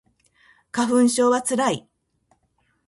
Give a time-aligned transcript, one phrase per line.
[0.71, 1.87] 花粉症はつらい